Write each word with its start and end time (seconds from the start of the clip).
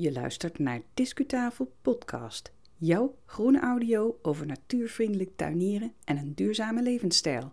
Je 0.00 0.12
luistert 0.12 0.58
naar 0.58 0.80
Discutafel 0.94 1.72
Podcast, 1.82 2.52
jouw 2.76 3.14
groene 3.26 3.60
audio 3.60 4.18
over 4.22 4.46
natuurvriendelijk 4.46 5.30
tuinieren 5.36 5.92
en 6.04 6.16
een 6.16 6.34
duurzame 6.34 6.82
levensstijl. 6.82 7.52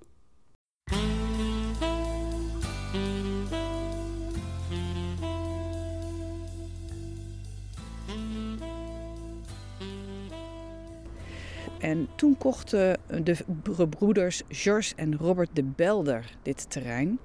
En 11.79 12.07
toen 12.15 12.37
kochten 12.37 12.99
de 13.23 13.37
broeders 13.89 14.43
Georges 14.47 14.95
en 14.95 15.17
Robert 15.17 15.55
de 15.55 15.63
Belder 15.63 16.37
dit 16.41 16.69
terrein. 16.69 17.19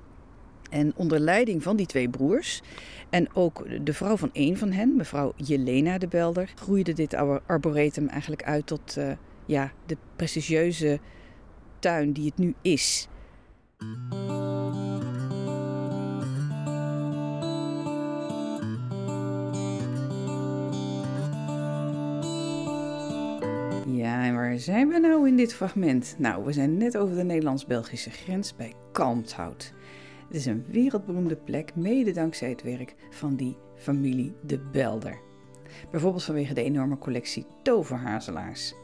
En 0.71 0.93
onder 0.96 1.18
leiding 1.18 1.62
van 1.62 1.77
die 1.77 1.87
twee 1.87 2.09
broers 2.09 2.62
en 3.11 3.34
ook 3.34 3.66
de 3.84 3.93
vrouw 3.93 4.16
van 4.16 4.30
één 4.32 4.57
van 4.57 4.73
hen, 4.73 4.96
mevrouw 4.96 5.32
Jelena 5.37 5.98
de 5.98 6.09
Belder, 6.09 6.52
groeide 6.55 6.92
dit 6.92 7.15
arboretum 7.47 8.09
eigenlijk 8.09 8.42
uit 8.42 8.66
tot 8.66 8.97
uh, 8.98 9.12
ja, 9.47 9.73
de 9.87 9.97
prestigieuze 10.16 10.98
tuin 11.78 12.12
die 12.12 12.25
het 12.25 12.38
nu 12.38 12.55
is. 12.62 13.09
Ja, 23.87 24.25
en 24.25 24.34
waar 24.34 24.59
zijn 24.59 24.89
we 24.89 24.98
nou 24.98 25.28
in 25.28 25.37
dit 25.37 25.55
fragment? 25.55 26.14
Nou, 26.19 26.45
we 26.45 26.52
zijn 26.52 26.77
net 26.77 26.97
over 26.97 27.16
de 27.16 27.25
Nederlands-Belgische 27.25 28.11
grens 28.11 28.56
bij 28.56 28.75
Kalmthout. 28.92 29.73
Het 30.30 30.39
is 30.39 30.47
een 30.47 30.65
wereldberoemde 30.69 31.37
plek, 31.37 31.75
mede 31.75 32.12
dankzij 32.12 32.48
het 32.48 32.62
werk 32.62 32.95
van 33.11 33.37
die 33.37 33.57
familie 33.77 34.34
de 34.43 34.59
Belder. 34.59 35.19
Bijvoorbeeld 35.91 36.25
vanwege 36.25 36.55
de 36.55 36.62
enorme 36.62 36.98
collectie 36.98 37.47
toverhazelaars. 37.62 38.75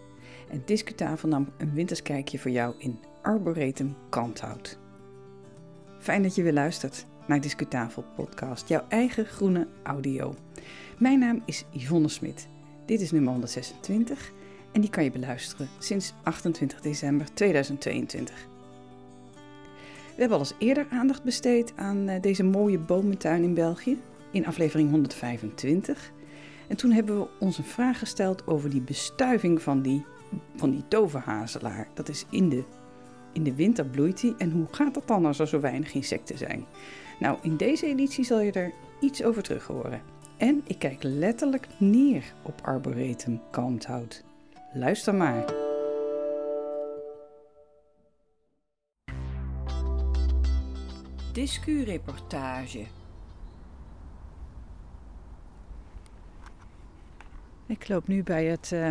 En 0.51 0.63
Discutafel 0.65 1.29
nam 1.29 1.49
een 1.59 1.75
winterskijkje 1.75 2.39
voor 2.39 2.51
jou 2.51 2.75
in 2.79 2.99
Arboretum 3.23 3.97
Kalmthout. 4.09 4.79
Fijn 5.99 6.23
dat 6.23 6.35
je 6.35 6.43
weer 6.43 6.53
luistert 6.53 7.07
naar 7.27 7.41
Discutafel 7.41 8.05
podcast, 8.17 8.69
jouw 8.69 8.85
eigen 8.89 9.27
groene 9.27 9.67
audio. 9.83 10.35
Mijn 10.99 11.19
naam 11.19 11.43
is 11.45 11.65
Yvonne 11.71 12.09
Smit. 12.09 12.49
Dit 12.87 13.01
is 13.01 13.11
nummer 13.11 13.31
126 13.31 14.33
en 14.73 14.81
die 14.81 14.91
kan 14.91 15.05
je 15.05 15.11
beluisteren 15.11 15.69
sinds 15.79 16.15
28 16.23 16.81
december 16.81 17.35
2022. 17.35 18.55
We 20.17 20.23
hebben 20.23 20.39
al 20.39 20.45
eens 20.45 20.55
eerder 20.59 20.87
aandacht 20.91 21.23
besteed 21.23 21.73
aan 21.77 22.09
eh, 22.09 22.23
deze 22.23 22.43
mooie 22.43 22.79
bomentuin 22.79 23.43
in 23.43 23.55
België, 23.55 23.99
in 24.31 24.47
aflevering 24.47 24.91
125. 24.91 26.13
En 26.69 26.77
toen 26.77 26.91
hebben 26.91 27.19
we 27.19 27.29
ons 27.39 27.59
een 27.59 27.65
vraag 27.65 27.99
gesteld 27.99 28.47
over 28.47 28.71
die 28.71 28.81
bestuiving 28.81 29.63
van 29.63 29.83
die, 29.83 30.05
van 30.57 30.71
die 30.71 30.83
toverhazelaar. 30.89 31.89
Dat 31.95 32.09
is 32.09 32.27
in 32.31 32.49
de, 32.49 32.65
in 33.33 33.43
de 33.43 33.55
winter 33.55 33.87
bloeit 33.87 34.21
die. 34.21 34.35
En 34.39 34.51
hoe 34.51 34.67
gaat 34.71 34.95
dat 34.95 35.09
dan 35.09 35.27
als 35.27 35.39
er 35.39 35.49
zo 35.49 35.61
weinig 35.61 35.95
insecten 35.95 36.39
zijn? 36.39 36.65
Nou, 37.21 37.39
in 37.43 37.57
deze 37.57 37.87
editie 37.87 38.25
zal 38.25 38.41
je 38.41 38.53
er 38.53 38.73
iets 39.01 39.25
over 39.25 39.43
terug 39.43 39.67
horen. 39.67 40.01
En 40.37 40.63
ik 40.67 40.79
kijk 40.79 41.03
letterlijk 41.03 41.67
neer 41.79 42.25
op 42.43 42.61
Arboretum 42.63 43.41
Kalmthout. 43.51 44.25
Luister 44.73 45.15
maar. 45.15 45.66
Discureportage. 51.37 52.87
Ik 57.67 57.89
loop 57.89 58.09
nu 58.09 58.23
bij 58.23 58.45
het, 58.45 58.71
uh, 58.75 58.91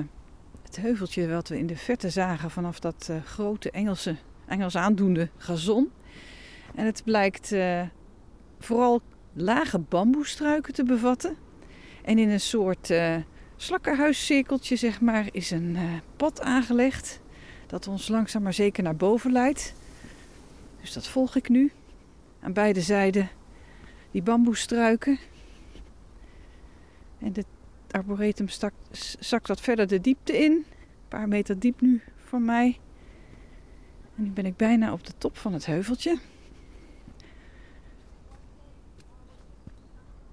het 0.61 0.75
heuveltje 0.75 1.27
wat 1.27 1.47
we 1.47 1.57
in 1.57 1.67
de 1.67 1.77
verte 1.77 2.09
zagen 2.09 2.51
vanaf 2.51 2.79
dat 2.79 3.07
uh, 3.11 3.23
grote 3.23 3.71
Engelse, 3.71 4.15
Engels 4.47 4.75
aandoende 4.75 5.29
gazon. 5.37 5.91
En 6.75 6.85
het 6.85 7.01
blijkt 7.03 7.51
uh, 7.51 7.81
vooral 8.59 9.01
lage 9.33 9.79
bamboestruiken 9.79 10.73
te 10.73 10.83
bevatten. 10.83 11.35
En 12.03 12.17
in 12.17 12.29
een 12.29 12.39
soort 12.39 12.93
slakkenhuiscirkeltje, 13.55 14.75
zeg 14.75 15.01
maar, 15.01 15.27
is 15.31 15.51
een 15.51 15.77
pad 16.15 16.41
aangelegd. 16.41 17.19
Dat 17.67 17.87
ons 17.87 18.07
langzaam 18.07 18.43
maar 18.43 18.53
zeker 18.53 18.83
naar 18.83 18.95
boven 18.95 19.31
leidt. 19.31 19.73
Dus 20.81 20.93
dat 20.93 21.07
volg 21.07 21.35
ik 21.35 21.49
nu 21.49 21.71
aan 22.45 22.53
beide 22.53 22.81
zijden 22.81 23.29
die 24.11 24.21
bamboestruiken. 24.21 25.19
En 27.19 27.33
het 27.33 27.45
arboretum 27.91 28.47
stak, 28.47 28.73
zakt 29.19 29.47
wat 29.47 29.61
verder 29.61 29.87
de 29.87 30.01
diepte 30.01 30.37
in. 30.37 30.51
Een 30.51 30.65
paar 31.07 31.27
meter 31.27 31.59
diep 31.59 31.81
nu 31.81 32.01
voor 32.23 32.41
mij. 32.41 32.79
En 34.15 34.23
nu 34.23 34.29
ben 34.29 34.45
ik 34.45 34.55
bijna 34.55 34.93
op 34.93 35.05
de 35.05 35.13
top 35.17 35.37
van 35.37 35.53
het 35.53 35.65
heuveltje. 35.65 36.17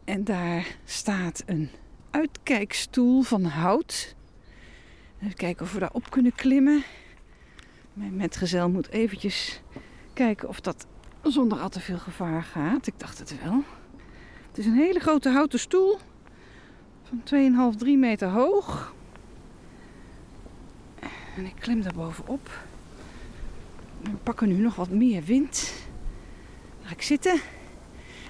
En 0.04 0.24
daar 0.24 0.76
staat 0.84 1.42
een 1.46 1.70
uitkijkstoel 2.10 3.22
van 3.22 3.44
hout. 3.44 4.16
Even 5.22 5.34
kijken 5.34 5.64
of 5.64 5.72
we 5.72 5.78
daar 5.78 5.92
op 5.92 6.10
kunnen 6.10 6.34
klimmen. 6.34 6.82
Mijn 7.92 8.16
metgezel 8.16 8.70
moet 8.70 8.88
eventjes 8.88 9.62
kijken 10.12 10.48
of 10.48 10.60
dat 10.60 10.86
zonder 11.30 11.58
al 11.58 11.68
te 11.68 11.80
veel 11.80 11.98
gevaar 11.98 12.42
gaat. 12.42 12.86
Ik 12.86 12.94
dacht 12.96 13.18
het 13.18 13.42
wel. 13.44 13.62
Het 14.48 14.58
is 14.58 14.66
een 14.66 14.76
hele 14.76 15.00
grote 15.00 15.28
houten 15.28 15.58
stoel 15.58 15.98
van 17.02 17.72
2,5, 17.74 17.78
3 17.78 17.98
meter 17.98 18.28
hoog. 18.28 18.94
En 21.36 21.44
ik 21.44 21.54
klim 21.58 21.82
daar 21.82 21.94
bovenop. 21.94 22.50
We 24.02 24.10
pakken 24.22 24.48
nu 24.48 24.54
nog 24.54 24.76
wat 24.76 24.90
meer 24.90 25.22
wind. 25.24 25.72
Dan 26.78 26.88
ga 26.88 26.94
ik 26.94 27.02
zitten. 27.02 27.32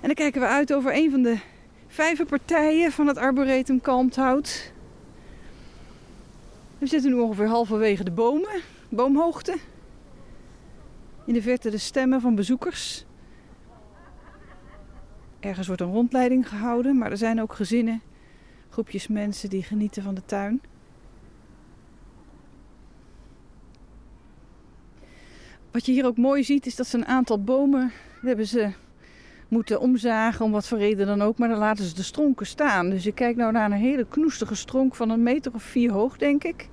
En 0.00 0.06
dan 0.06 0.14
kijken 0.14 0.41
we 0.41 0.47
uit 0.47 0.74
over 0.74 0.94
een 0.94 1.10
van 1.10 1.22
de 1.22 1.38
vijverpartijen 1.86 2.92
van 2.92 3.06
het 3.06 3.16
Arboretum 3.16 3.80
Kalmthout. 3.80 4.72
We 6.78 6.86
zitten 6.86 7.10
nu 7.10 7.16
ongeveer 7.16 7.48
halverwege 7.48 8.04
de 8.04 8.10
bomen, 8.10 8.60
boomhoogte. 8.88 9.56
In 11.25 11.34
de 11.34 11.43
verte 11.43 11.71
de 11.71 11.78
stemmen 11.78 12.21
van 12.21 12.34
bezoekers. 12.34 13.05
Ergens 15.41 15.66
wordt 15.66 15.83
een 15.83 15.93
rondleiding 15.93 16.49
gehouden, 16.49 16.99
maar 16.99 17.10
er 17.10 17.16
zijn 17.16 17.41
ook 17.41 17.53
gezinnen, 17.53 18.03
groepjes 18.69 19.09
mensen 19.09 19.50
die 19.50 19.62
genieten 19.62 20.03
van 20.03 20.15
de 20.15 20.25
tuin. 20.25 20.60
Wat 25.71 25.87
je 25.87 25.93
hier 25.93 26.06
ook 26.06 26.16
mooi 26.16 26.44
ziet, 26.44 26.66
is 26.66 26.77
dat 26.77 26.87
ze 26.87 26.97
een 26.97 27.06
aantal 27.06 27.43
bomen 27.43 27.93
hebben 28.22 28.47
ze 28.47 28.71
moeten 29.49 29.81
omzagen, 29.81 30.44
om 30.44 30.53
wat 30.53 30.69
voor 30.69 30.78
reden 30.78 31.06
dan 31.06 31.22
ook, 31.22 31.39
maar 31.39 31.49
dan 31.49 31.59
laten 31.59 31.84
ze 31.84 31.94
de 31.94 32.03
stronken 32.03 32.47
staan. 32.47 32.91
Dus 32.91 33.06
ik 33.06 33.15
kijk 33.15 33.37
nou 33.37 33.53
naar 33.53 33.71
een 33.71 33.77
hele 33.77 34.06
knoestige 34.09 34.54
stronk 34.54 34.94
van 34.94 35.10
een 35.10 35.22
meter 35.22 35.54
of 35.54 35.62
vier 35.62 35.93
hoog, 35.93 36.19
denk 36.19 36.44
ik. 36.44 36.69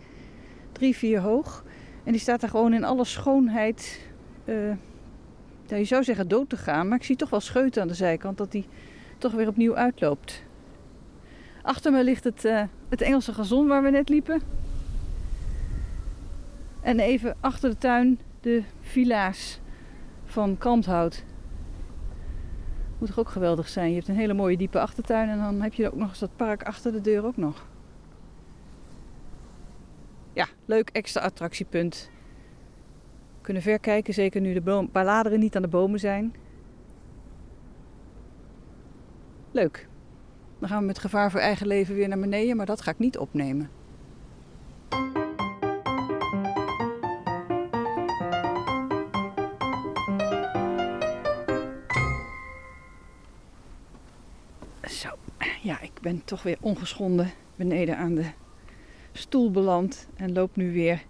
Drie, 0.71 0.95
vier 0.95 1.19
hoog. 1.19 1.63
En 2.03 2.11
die 2.11 2.21
staat 2.21 2.41
daar 2.41 2.49
gewoon 2.49 2.73
in 2.73 2.83
alle 2.83 3.05
schoonheid 3.05 4.08
uh, 4.49 4.75
ja, 5.65 5.75
je 5.75 5.83
zou 5.83 6.03
zeggen 6.03 6.27
dood 6.27 6.49
te 6.49 6.57
gaan, 6.57 6.87
maar 6.87 6.97
ik 6.97 7.03
zie 7.03 7.15
toch 7.15 7.29
wel 7.29 7.39
scheuten 7.39 7.81
aan 7.81 7.87
de 7.87 7.93
zijkant 7.93 8.37
dat 8.37 8.51
die 8.51 8.65
toch 9.17 9.31
weer 9.31 9.47
opnieuw 9.47 9.75
uitloopt. 9.75 10.43
Achter 11.61 11.91
me 11.91 12.03
ligt 12.03 12.23
het, 12.23 12.45
uh, 12.45 12.63
het 12.89 13.01
Engelse 13.01 13.33
gazon 13.33 13.67
waar 13.67 13.83
we 13.83 13.89
net 13.89 14.09
liepen. 14.09 14.41
En 16.81 16.99
even 16.99 17.35
achter 17.39 17.69
de 17.69 17.77
tuin 17.77 18.19
de 18.41 18.63
villa's 18.81 19.59
van 20.25 20.57
Kalmthout. 20.57 21.23
Moet 22.97 23.07
toch 23.07 23.19
ook 23.19 23.29
geweldig 23.29 23.69
zijn. 23.69 23.89
Je 23.89 23.95
hebt 23.95 24.07
een 24.07 24.15
hele 24.15 24.33
mooie 24.33 24.57
diepe 24.57 24.79
achtertuin 24.79 25.29
en 25.29 25.37
dan 25.37 25.61
heb 25.61 25.73
je 25.73 25.87
ook 25.87 25.95
nog 25.95 26.09
eens 26.09 26.19
dat 26.19 26.35
park 26.35 26.63
achter 26.63 26.91
de 26.91 27.01
deur 27.01 27.25
ook 27.25 27.37
nog. 27.37 27.67
Ja, 30.33 30.47
leuk 30.65 30.89
extra 30.89 31.21
attractiepunt 31.21 32.09
kunnen 33.49 33.67
verkijken, 33.67 34.13
zeker 34.13 34.41
nu 34.41 34.53
de 34.53 34.87
bladeren 34.91 35.39
niet 35.39 35.55
aan 35.55 35.61
de 35.61 35.67
bomen 35.67 35.99
zijn. 35.99 36.35
Leuk. 39.51 39.87
Dan 40.59 40.69
gaan 40.69 40.79
we 40.79 40.85
met 40.85 40.99
gevaar 40.99 41.31
voor 41.31 41.39
eigen 41.39 41.67
leven 41.67 41.95
weer 41.95 42.07
naar 42.07 42.19
beneden, 42.19 42.57
maar 42.57 42.65
dat 42.65 42.81
ga 42.81 42.91
ik 42.91 42.99
niet 42.99 43.17
opnemen. 43.17 43.69
Zo, 54.83 55.09
ja, 55.61 55.81
ik 55.81 55.93
ben 56.01 56.21
toch 56.25 56.43
weer 56.43 56.57
ongeschonden 56.61 57.31
beneden 57.55 57.97
aan 57.97 58.15
de 58.15 58.31
stoel 59.11 59.51
beland 59.51 60.07
en 60.15 60.33
loop 60.33 60.55
nu 60.55 60.73
weer 60.73 61.03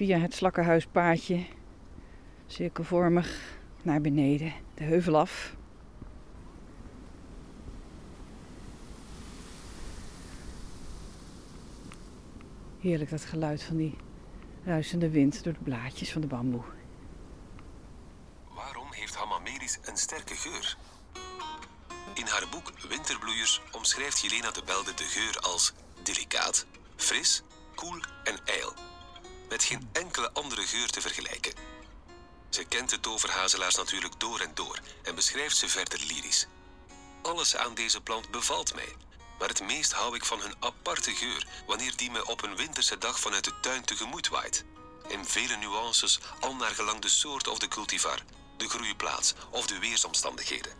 via 0.00 0.18
het 0.18 0.34
slakkenhuispaadje, 0.34 1.46
cirkelvormig, 2.46 3.58
naar 3.82 4.00
beneden, 4.00 4.52
de 4.74 4.84
heuvel 4.84 5.18
af. 5.18 5.56
Heerlijk 12.78 13.10
dat 13.10 13.24
geluid 13.24 13.62
van 13.62 13.76
die 13.76 13.96
ruisende 14.64 15.10
wind 15.10 15.44
door 15.44 15.52
de 15.52 15.62
blaadjes 15.62 16.12
van 16.12 16.20
de 16.20 16.26
bamboe. 16.26 16.64
Waarom 18.54 18.86
heeft 18.90 19.14
Hamameris 19.14 19.78
een 19.82 19.96
sterke 19.96 20.34
geur? 20.34 20.76
In 22.14 22.26
haar 22.26 22.46
boek 22.50 22.72
Winterbloeiers 22.88 23.62
omschrijft 23.72 24.20
Jelena 24.20 24.50
de 24.50 24.62
Belde 24.66 24.94
de 24.94 25.04
geur 25.04 25.38
als 25.40 25.72
delicaat, 26.02 26.66
fris, 26.96 27.42
koel 27.74 28.00
en 28.24 28.36
ijl. 28.44 28.99
Met 29.50 29.64
geen 29.64 29.88
enkele 29.92 30.32
andere 30.32 30.66
geur 30.66 30.88
te 30.88 31.00
vergelijken. 31.00 31.52
Ze 32.50 32.64
kent 32.64 32.90
de 32.90 33.00
toverhazelaars 33.00 33.74
natuurlijk 33.74 34.20
door 34.20 34.40
en 34.40 34.50
door 34.54 34.78
en 35.02 35.14
beschrijft 35.14 35.56
ze 35.56 35.68
verder 35.68 36.00
lyrisch. 36.06 36.46
Alles 37.22 37.56
aan 37.56 37.74
deze 37.74 38.00
plant 38.00 38.30
bevalt 38.30 38.74
mij, 38.74 38.96
maar 39.38 39.48
het 39.48 39.60
meest 39.60 39.92
hou 39.92 40.14
ik 40.14 40.24
van 40.24 40.40
hun 40.40 40.54
aparte 40.60 41.14
geur 41.14 41.46
wanneer 41.66 41.96
die 41.96 42.10
me 42.10 42.26
op 42.26 42.42
een 42.42 42.56
winterse 42.56 42.98
dag 42.98 43.20
vanuit 43.20 43.44
de 43.44 43.60
tuin 43.60 43.84
tegemoet 43.84 44.28
waait. 44.28 44.64
In 45.08 45.24
vele 45.24 45.56
nuances, 45.56 46.18
al 46.40 46.54
naar 46.54 46.74
gelang 46.74 47.00
de 47.00 47.08
soort 47.08 47.48
of 47.48 47.58
de 47.58 47.68
cultivar, 47.68 48.22
de 48.56 48.68
groeiplaats 48.68 49.34
of 49.50 49.66
de 49.66 49.78
weersomstandigheden. 49.78 50.72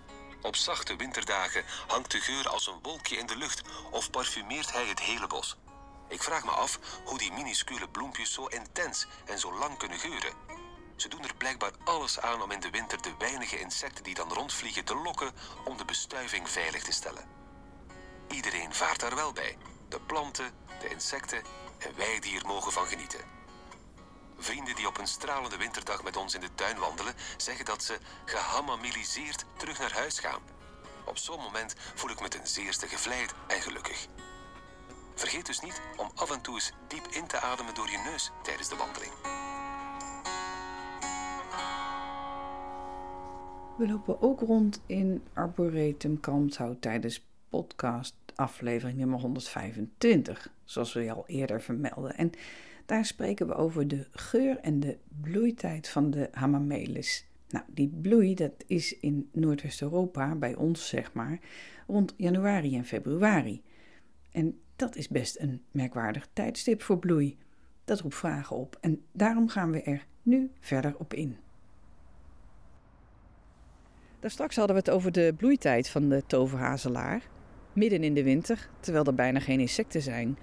Op 0.43 0.57
zachte 0.57 0.97
winterdagen 0.97 1.65
hangt 1.87 2.11
de 2.11 2.21
geur 2.21 2.49
als 2.49 2.67
een 2.67 2.83
wolkje 2.83 3.17
in 3.17 3.27
de 3.27 3.37
lucht 3.37 3.63
of 3.91 4.11
parfumeert 4.11 4.73
hij 4.73 4.87
het 4.87 5.01
hele 5.01 5.27
bos. 5.27 5.57
Ik 6.11 6.23
vraag 6.23 6.45
me 6.45 6.51
af 6.51 6.79
hoe 7.05 7.19
die 7.19 7.33
minuscule 7.33 7.89
bloempjes 7.89 8.33
zo 8.33 8.47
intens 8.47 9.07
en 9.25 9.39
zo 9.39 9.59
lang 9.59 9.79
kunnen 9.79 9.99
geuren. 9.99 10.33
Ze 10.97 11.09
doen 11.09 11.23
er 11.25 11.35
blijkbaar 11.35 11.73
alles 11.85 12.21
aan 12.21 12.43
om 12.43 12.51
in 12.51 12.61
de 12.61 12.71
winter 12.71 13.03
de 13.03 13.15
weinige 13.19 13.61
insecten 13.61 14.05
die 14.05 14.15
dan 14.15 14.33
rondvliegen 14.33 14.85
te 14.85 14.95
lokken 14.95 15.33
om 15.65 15.77
de 15.77 15.85
bestuiving 15.85 16.51
veilig 16.51 16.83
te 16.83 16.93
stellen. 16.93 17.29
Iedereen 18.29 18.75
vaart 18.75 19.01
daar 19.01 19.15
wel 19.15 19.33
bij. 19.33 19.57
De 19.89 20.01
planten, 20.01 20.55
de 20.81 20.89
insecten 20.89 21.43
en 21.79 21.97
wij 21.97 22.21
die 22.21 22.39
er 22.39 22.47
mogen 22.47 22.73
van 22.73 22.87
genieten. 22.87 23.25
Vrienden 24.39 24.75
die 24.75 24.87
op 24.87 24.99
een 24.99 25.07
stralende 25.07 25.57
winterdag 25.57 26.03
met 26.03 26.17
ons 26.17 26.35
in 26.35 26.41
de 26.41 26.55
tuin 26.55 26.79
wandelen, 26.79 27.15
zeggen 27.37 27.65
dat 27.65 27.83
ze 27.83 27.99
gehamamiliseerd 28.25 29.45
terug 29.57 29.79
naar 29.79 29.93
huis 29.93 30.19
gaan. 30.19 30.43
Op 31.05 31.19
zo'n 31.19 31.41
moment 31.41 31.75
voel 31.95 32.11
ik 32.11 32.21
me 32.21 32.29
ten 32.29 32.47
zeerste 32.47 32.89
gevleid 32.89 33.35
en 33.47 33.63
gelukkig. 33.63 34.07
Vergeet 35.21 35.47
dus 35.47 35.61
niet 35.61 35.83
om 35.97 36.11
af 36.15 36.31
en 36.31 36.41
toe 36.41 36.55
eens 36.55 36.73
diep 36.89 37.07
in 37.11 37.27
te 37.27 37.41
ademen 37.41 37.75
door 37.75 37.91
je 37.91 38.03
neus 38.11 38.31
tijdens 38.43 38.69
de 38.69 38.77
wandeling. 38.77 39.13
We 43.79 43.89
lopen 43.89 44.23
ook 44.23 44.41
rond 44.41 44.83
in 44.87 45.23
Arboretum 45.33 46.21
Kalmthout 46.21 46.83
tijdens 46.83 47.27
podcast 47.49 48.15
aflevering 48.35 48.99
nummer 48.99 49.21
125, 49.21 50.53
zoals 50.65 50.93
we 50.93 51.13
al 51.13 51.25
eerder 51.27 51.63
vermelden. 51.63 52.17
En 52.17 52.31
daar 52.87 53.05
spreken 53.05 53.47
we 53.47 53.55
over 53.55 53.89
de 53.89 54.07
geur 54.11 54.59
en 54.59 54.81
de 54.81 54.99
bloeitijd 55.21 55.89
van 55.89 56.11
de 56.11 56.29
hamamelis. 56.33 57.27
Nou, 57.49 57.65
die 57.69 57.89
bloei, 57.89 58.35
dat 58.35 58.65
is 58.67 58.99
in 58.99 59.29
Noordwest-Europa, 59.33 60.35
bij 60.35 60.55
ons 60.55 60.89
zeg 60.89 61.13
maar, 61.13 61.41
rond 61.87 62.15
januari 62.17 62.77
en 62.77 62.85
februari. 62.85 63.63
En 64.31 64.60
dat 64.81 64.97
is 64.97 65.09
best 65.09 65.39
een 65.39 65.63
merkwaardig 65.71 66.29
tijdstip 66.33 66.83
voor 66.83 66.99
bloei. 66.99 67.39
Dat 67.85 68.01
roept 68.01 68.15
vragen 68.15 68.57
op 68.57 68.79
en 68.81 69.03
daarom 69.13 69.49
gaan 69.49 69.71
we 69.71 69.83
er 69.83 70.07
nu 70.23 70.51
verder 70.61 70.95
op 70.99 71.15
in. 71.15 71.37
Daar 74.21 74.31
straks 74.31 74.57
hadden 74.57 74.77
we 74.77 74.83
het 74.83 74.91
over 74.91 75.13
de 75.13 75.35
bloeitijd 75.37 75.89
van 75.89 76.09
de 76.09 76.23
toverhazelaar, 76.27 77.23
midden 77.73 78.05
in 78.05 78.15
de 78.15 78.23
winter, 78.23 78.69
terwijl 78.81 79.05
er 79.05 79.15
bijna 79.15 79.41
geen 79.41 79.61
insecten 79.61 80.03
zijn. 80.03 80.39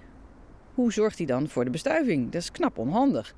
Hoe 0.74 0.92
zorgt 0.92 1.18
hij 1.18 1.26
dan 1.26 1.48
voor 1.48 1.64
de 1.64 1.70
bestuiving? 1.70 2.30
Dat 2.30 2.42
is 2.42 2.50
knap 2.50 2.78
onhandig. 2.78 3.34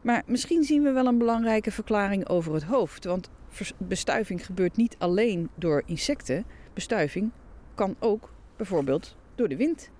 Maar 0.00 0.22
misschien 0.26 0.64
zien 0.64 0.82
we 0.82 0.90
wel 0.90 1.06
een 1.06 1.18
belangrijke 1.18 1.70
verklaring 1.70 2.28
over 2.28 2.54
het 2.54 2.62
hoofd, 2.62 3.04
want 3.04 3.30
bestuiving 3.78 4.46
gebeurt 4.46 4.76
niet 4.76 4.96
alleen 4.98 5.50
door 5.54 5.82
insecten. 5.86 6.44
Bestuiving 6.72 7.30
kan 7.74 7.96
ook 7.98 8.32
bijvoorbeeld 8.56 9.16
door 9.34 9.48
de 9.48 9.56
wind. 9.56 9.90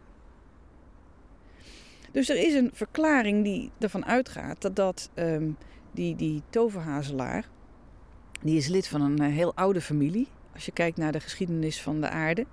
Dus 2.17 2.29
er 2.29 2.37
is 2.37 2.55
een 2.55 2.71
verklaring 2.73 3.45
die 3.45 3.71
ervan 3.79 4.07
uitgaat 4.07 4.63
dat, 4.63 4.77
dat 4.77 5.11
um, 5.15 5.57
die, 5.93 6.17
die 6.17 6.43
toverhazelaar, 6.51 7.49
die 8.43 8.57
is 8.57 8.67
lid 8.67 8.89
van 8.89 9.01
een 9.01 9.19
eh, 9.19 9.33
heel 9.33 9.55
oude 9.55 9.81
familie, 9.81 10.29
als 10.55 10.65
je 10.65 10.73
kijkt 10.73 10.97
naar 10.97 11.13
de 11.13 11.21
geschiedenis 11.21 11.83
van 11.83 12.01
de 12.01 12.09
aarde. 12.09 12.47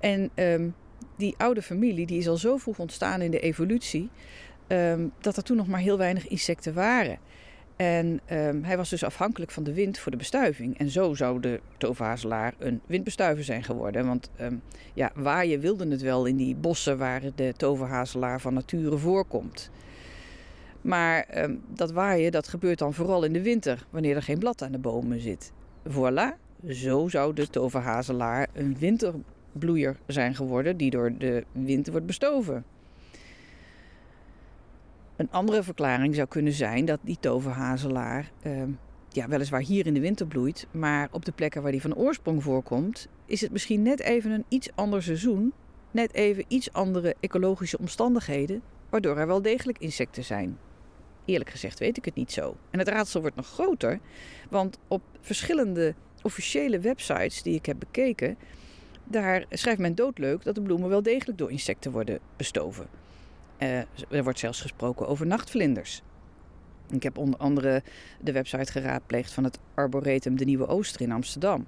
En 0.00 0.30
um, 0.34 0.74
die 1.16 1.34
oude 1.36 1.62
familie 1.62 2.06
die 2.06 2.18
is 2.18 2.28
al 2.28 2.36
zo 2.36 2.56
vroeg 2.56 2.78
ontstaan 2.78 3.20
in 3.20 3.30
de 3.30 3.40
evolutie, 3.40 4.10
um, 4.68 5.12
dat 5.20 5.36
er 5.36 5.42
toen 5.42 5.56
nog 5.56 5.66
maar 5.66 5.80
heel 5.80 5.98
weinig 5.98 6.28
insecten 6.28 6.74
waren. 6.74 7.18
En 7.76 8.20
um, 8.32 8.64
hij 8.64 8.76
was 8.76 8.90
dus 8.90 9.04
afhankelijk 9.04 9.50
van 9.50 9.64
de 9.64 9.72
wind 9.72 9.98
voor 9.98 10.12
de 10.12 10.18
bestuiving. 10.18 10.78
En 10.78 10.90
zo 10.90 11.14
zou 11.14 11.40
de 11.40 11.60
toverhazelaar 11.76 12.54
een 12.58 12.80
windbestuiver 12.86 13.44
zijn 13.44 13.64
geworden. 13.64 14.06
Want 14.06 14.30
um, 14.40 14.62
ja, 14.94 15.10
waaien 15.14 15.60
wilde 15.60 15.88
het 15.88 16.02
wel 16.02 16.26
in 16.26 16.36
die 16.36 16.54
bossen 16.54 16.98
waar 16.98 17.22
de 17.34 17.54
toverhazelaar 17.56 18.40
van 18.40 18.54
nature 18.54 18.98
voorkomt. 18.98 19.70
Maar 20.80 21.42
um, 21.44 21.62
dat 21.68 21.92
waaien 21.92 22.32
dat 22.32 22.48
gebeurt 22.48 22.78
dan 22.78 22.94
vooral 22.94 23.24
in 23.24 23.32
de 23.32 23.42
winter, 23.42 23.86
wanneer 23.90 24.16
er 24.16 24.22
geen 24.22 24.38
blad 24.38 24.62
aan 24.62 24.72
de 24.72 24.78
bomen 24.78 25.20
zit. 25.20 25.52
Voilà, 25.88 26.38
zo 26.68 27.08
zou 27.08 27.34
de 27.34 27.48
toverhazelaar 27.48 28.48
een 28.52 28.76
winterbloeier 28.78 29.96
zijn 30.06 30.34
geworden 30.34 30.76
die 30.76 30.90
door 30.90 31.12
de 31.18 31.44
wind 31.52 31.88
wordt 31.88 32.06
bestoven. 32.06 32.64
Een 35.16 35.30
andere 35.30 35.62
verklaring 35.62 36.14
zou 36.14 36.28
kunnen 36.28 36.52
zijn 36.52 36.84
dat 36.84 36.98
die 37.02 37.16
toverhazelaar 37.20 38.30
uh, 38.46 38.62
ja, 39.08 39.28
weliswaar 39.28 39.60
hier 39.60 39.86
in 39.86 39.94
de 39.94 40.00
winter 40.00 40.26
bloeit, 40.26 40.66
maar 40.70 41.08
op 41.10 41.24
de 41.24 41.32
plekken 41.32 41.62
waar 41.62 41.70
die 41.70 41.80
van 41.80 41.94
oorsprong 41.94 42.42
voorkomt, 42.42 43.08
is 43.26 43.40
het 43.40 43.52
misschien 43.52 43.82
net 43.82 44.00
even 44.00 44.30
een 44.30 44.44
iets 44.48 44.68
ander 44.74 45.02
seizoen, 45.02 45.52
net 45.90 46.14
even 46.14 46.44
iets 46.48 46.72
andere 46.72 47.14
ecologische 47.20 47.78
omstandigheden, 47.78 48.62
waardoor 48.90 49.16
er 49.16 49.26
wel 49.26 49.42
degelijk 49.42 49.78
insecten 49.78 50.24
zijn. 50.24 50.58
Eerlijk 51.24 51.50
gezegd 51.50 51.78
weet 51.78 51.96
ik 51.96 52.04
het 52.04 52.14
niet 52.14 52.32
zo. 52.32 52.56
En 52.70 52.78
het 52.78 52.88
raadsel 52.88 53.20
wordt 53.20 53.36
nog 53.36 53.46
groter, 53.46 54.00
want 54.50 54.78
op 54.88 55.02
verschillende 55.20 55.94
officiële 56.22 56.78
websites 56.78 57.42
die 57.42 57.54
ik 57.54 57.66
heb 57.66 57.78
bekeken, 57.78 58.36
daar 59.04 59.44
schrijft 59.50 59.80
men 59.80 59.94
doodleuk 59.94 60.44
dat 60.44 60.54
de 60.54 60.62
bloemen 60.62 60.88
wel 60.88 61.02
degelijk 61.02 61.38
door 61.38 61.50
insecten 61.50 61.92
worden 61.92 62.18
bestoven. 62.36 63.05
Uh, 63.58 63.78
er 64.10 64.22
wordt 64.22 64.38
zelfs 64.38 64.60
gesproken 64.60 65.08
over 65.08 65.26
nachtvlinders. 65.26 66.02
Ik 66.90 67.02
heb 67.02 67.18
onder 67.18 67.38
andere 67.38 67.82
de 68.20 68.32
website 68.32 68.72
geraadpleegd 68.72 69.32
van 69.32 69.44
het 69.44 69.58
Arboretum 69.74 70.36
De 70.36 70.44
Nieuwe 70.44 70.66
Ooster 70.66 71.00
in 71.00 71.12
Amsterdam. 71.12 71.66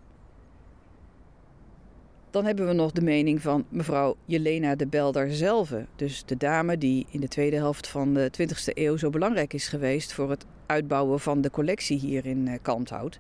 Dan 2.31 2.45
hebben 2.45 2.67
we 2.67 2.73
nog 2.73 2.93
de 2.93 3.03
mening 3.03 3.43
van 3.43 3.65
mevrouw 3.69 4.17
Jelena 4.25 4.75
de 4.75 4.87
Belder 4.87 5.35
zelf. 5.35 5.73
Dus 5.97 6.25
de 6.25 6.37
dame 6.37 6.79
die 6.79 7.07
in 7.11 7.21
de 7.21 7.29
tweede 7.29 7.57
helft 7.57 7.89
van 7.89 8.15
de 8.15 8.31
20e 8.43 8.73
eeuw 8.75 8.97
zo 8.97 9.11
belangrijk 9.11 9.53
is 9.53 9.69
geweest 9.69 10.13
voor 10.13 10.31
het 10.31 10.47
uitbouwen 10.67 11.21
van 11.21 11.41
de 11.41 11.51
collectie 11.51 11.99
hier 11.99 12.27
in 12.27 12.47
uh, 12.47 12.55
Kalmthout. 12.63 13.19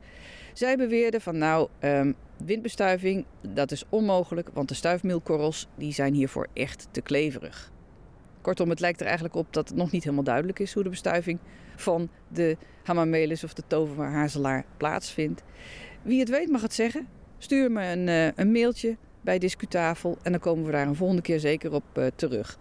Zij 0.53 0.77
beweerde 0.77 1.21
van 1.21 1.39
nou, 1.39 1.69
um, 1.81 2.15
windbestuiving, 2.45 3.25
dat 3.41 3.71
is 3.71 3.85
onmogelijk, 3.89 4.51
want 4.53 4.69
de 4.69 4.75
stuifmeelkorrels 4.75 5.69
die 5.75 5.93
zijn 5.93 6.15
hiervoor 6.15 6.47
echt 6.53 6.89
te 6.91 7.01
kleverig. 7.01 7.73
Kortom, 8.49 8.71
het 8.71 8.81
lijkt 8.81 9.01
er 9.01 9.07
eigenlijk 9.07 9.35
op 9.35 9.53
dat 9.53 9.69
het 9.69 9.77
nog 9.77 9.91
niet 9.91 10.05
helemaal 10.05 10.25
duidelijk 10.25 10.59
is 10.59 10.73
hoe 10.73 10.83
de 10.83 10.89
bestuiving 10.89 11.39
van 11.77 12.09
de 12.29 12.57
hamamelis 12.83 13.45
of 13.45 13.55
de 13.55 13.63
toverhazelaar 13.67 14.65
plaatsvindt. 14.77 15.43
Wie 16.03 16.21
het 16.21 16.29
weet 16.29 16.51
mag 16.51 16.63
het 16.63 16.75
zeggen. 16.75 17.09
Stuur 17.39 17.71
me 17.71 17.85
een, 17.85 18.07
uh, 18.07 18.27
een 18.35 18.53
mailtje 18.53 18.97
bij 19.21 19.39
Discutafel 19.39 20.19
en 20.23 20.33
dan 20.33 20.41
komen 20.41 20.65
we 20.65 20.73
daar 20.73 20.87
een 20.87 20.95
volgende 20.95 21.23
keer 21.23 21.41
zeker 21.41 21.73
op 21.73 21.85
uh, 21.99 22.07
terug. 22.15 22.59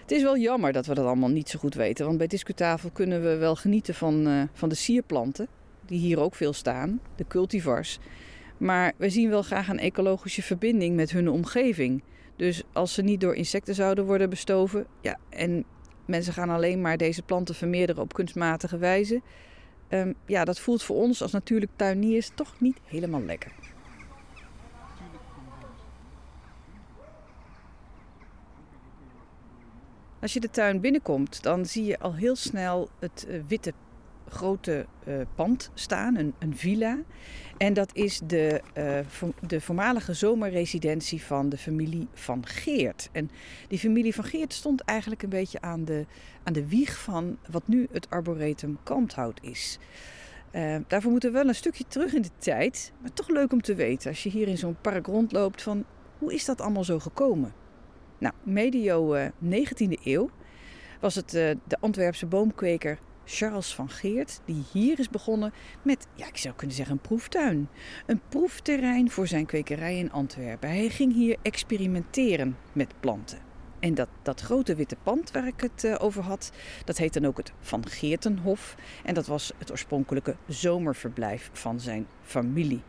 Het 0.00 0.10
is 0.10 0.22
wel 0.22 0.38
jammer 0.38 0.72
dat 0.72 0.86
we 0.86 0.94
dat 0.94 1.06
allemaal 1.06 1.28
niet 1.28 1.48
zo 1.48 1.58
goed 1.58 1.74
weten, 1.74 2.06
want 2.06 2.18
bij 2.18 2.26
Discutafel 2.26 2.90
kunnen 2.90 3.22
we 3.22 3.36
wel 3.36 3.56
genieten 3.56 3.94
van, 3.94 4.28
uh, 4.28 4.42
van 4.52 4.68
de 4.68 4.74
sierplanten, 4.74 5.48
die 5.86 5.98
hier 5.98 6.20
ook 6.20 6.34
veel 6.34 6.52
staan, 6.52 7.00
de 7.16 7.24
cultivars. 7.28 7.98
Maar 8.56 8.92
we 8.96 9.08
zien 9.08 9.30
wel 9.30 9.42
graag 9.42 9.68
een 9.68 9.78
ecologische 9.78 10.42
verbinding 10.42 10.96
met 10.96 11.10
hun 11.10 11.28
omgeving. 11.28 12.02
Dus 12.40 12.62
als 12.72 12.94
ze 12.94 13.02
niet 13.02 13.20
door 13.20 13.34
insecten 13.34 13.74
zouden 13.74 14.04
worden 14.04 14.30
bestoven, 14.30 14.86
ja, 15.00 15.18
en 15.28 15.64
mensen 16.04 16.32
gaan 16.32 16.50
alleen 16.50 16.80
maar 16.80 16.96
deze 16.96 17.22
planten 17.22 17.54
vermeerderen 17.54 18.02
op 18.02 18.12
kunstmatige 18.12 18.78
wijze, 18.78 19.20
um, 19.88 20.14
ja, 20.26 20.44
dat 20.44 20.60
voelt 20.60 20.82
voor 20.82 20.96
ons 20.96 21.22
als 21.22 21.32
natuurlijk 21.32 21.72
tuiniers 21.76 22.30
toch 22.34 22.60
niet 22.60 22.78
helemaal 22.84 23.22
lekker. 23.22 23.52
Als 30.20 30.32
je 30.32 30.40
de 30.40 30.50
tuin 30.50 30.80
binnenkomt, 30.80 31.42
dan 31.42 31.66
zie 31.66 31.84
je 31.84 31.98
al 31.98 32.14
heel 32.14 32.36
snel 32.36 32.88
het 32.98 33.26
uh, 33.28 33.42
witte 33.48 33.72
grote 34.30 34.86
uh, 35.08 35.14
pand 35.34 35.70
staan, 35.74 36.16
een, 36.16 36.34
een, 36.38 36.56
villa. 36.56 36.98
En 37.56 37.74
dat 37.74 37.90
is 37.94 38.20
de, 38.26 38.62
uh, 38.78 39.28
de 39.46 39.60
voormalige 39.60 40.14
zomerresidentie 40.14 41.22
van 41.22 41.48
de 41.48 41.58
familie 41.58 42.08
van 42.12 42.46
Geert. 42.46 43.08
En 43.12 43.30
die 43.68 43.78
familie 43.78 44.14
van 44.14 44.24
Geert 44.24 44.52
stond 44.52 44.80
eigenlijk 44.80 45.22
een 45.22 45.28
beetje 45.28 45.60
aan 45.60 45.84
de, 45.84 46.06
aan 46.42 46.52
de 46.52 46.68
wieg 46.68 46.98
van 46.98 47.38
wat 47.50 47.68
nu 47.68 47.88
het 47.92 48.10
Arboretum 48.10 48.78
Kalmthout 48.82 49.40
is. 49.42 49.78
Uh, 50.52 50.76
daarvoor 50.86 51.10
moeten 51.10 51.32
we 51.32 51.38
wel 51.38 51.48
een 51.48 51.54
stukje 51.54 51.84
terug 51.88 52.14
in 52.14 52.22
de 52.22 52.30
tijd. 52.38 52.92
Maar 53.00 53.12
toch 53.12 53.28
leuk 53.28 53.52
om 53.52 53.62
te 53.62 53.74
weten 53.74 54.08
als 54.10 54.22
je 54.22 54.30
hier 54.30 54.48
in 54.48 54.58
zo'n 54.58 54.80
park 54.80 55.06
rondloopt 55.06 55.62
van 55.62 55.84
hoe 56.18 56.34
is 56.34 56.44
dat 56.44 56.60
allemaal 56.60 56.84
zo 56.84 56.98
gekomen? 56.98 57.52
Nou, 58.18 58.34
medio 58.42 59.16
19e 59.44 60.02
eeuw 60.04 60.30
was 61.00 61.14
het 61.14 61.34
uh, 61.34 61.50
de 61.64 61.76
Antwerpse 61.80 62.26
boomkweker 62.26 62.98
Charles 63.32 63.74
van 63.74 63.88
Geert 63.88 64.40
die 64.44 64.64
hier 64.72 64.98
is 64.98 65.08
begonnen 65.08 65.52
met, 65.82 66.06
ja, 66.14 66.26
ik 66.26 66.36
zou 66.36 66.54
kunnen 66.54 66.76
zeggen, 66.76 66.94
een 66.94 67.00
proeftuin. 67.00 67.68
Een 68.06 68.20
proefterrein 68.28 69.10
voor 69.10 69.26
zijn 69.26 69.46
kwekerij 69.46 69.98
in 69.98 70.12
Antwerpen. 70.12 70.68
Hij 70.68 70.88
ging 70.88 71.14
hier 71.14 71.36
experimenteren 71.42 72.56
met 72.72 72.94
planten. 73.00 73.38
En 73.78 73.94
dat, 73.94 74.08
dat 74.22 74.40
grote 74.40 74.74
witte 74.74 74.96
pand 75.02 75.30
waar 75.30 75.46
ik 75.46 75.60
het 75.60 75.84
uh, 75.84 75.94
over 75.98 76.22
had, 76.22 76.52
dat 76.84 76.98
heet 76.98 77.12
dan 77.12 77.26
ook 77.26 77.36
het 77.36 77.52
Van 77.60 77.88
Geertenhof. 77.88 78.76
En 79.04 79.14
dat 79.14 79.26
was 79.26 79.52
het 79.58 79.70
oorspronkelijke 79.70 80.36
zomerverblijf 80.46 81.50
van 81.52 81.80
zijn 81.80 82.06
familie. 82.22 82.82